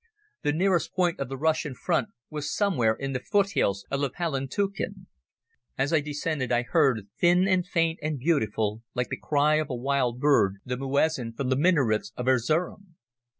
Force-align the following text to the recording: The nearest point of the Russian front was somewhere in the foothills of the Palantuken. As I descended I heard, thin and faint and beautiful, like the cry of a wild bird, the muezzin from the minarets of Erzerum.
The 0.41 0.51
nearest 0.51 0.95
point 0.95 1.19
of 1.19 1.29
the 1.29 1.37
Russian 1.37 1.75
front 1.75 2.09
was 2.31 2.51
somewhere 2.51 2.95
in 2.95 3.13
the 3.13 3.19
foothills 3.19 3.85
of 3.91 4.01
the 4.01 4.09
Palantuken. 4.09 5.05
As 5.77 5.93
I 5.93 5.99
descended 5.99 6.51
I 6.51 6.63
heard, 6.63 7.07
thin 7.19 7.47
and 7.47 7.63
faint 7.67 7.99
and 8.01 8.17
beautiful, 8.17 8.81
like 8.95 9.09
the 9.09 9.17
cry 9.21 9.57
of 9.57 9.69
a 9.69 9.75
wild 9.75 10.19
bird, 10.19 10.55
the 10.65 10.75
muezzin 10.75 11.33
from 11.37 11.49
the 11.49 11.55
minarets 11.55 12.13
of 12.17 12.25
Erzerum. 12.27 12.95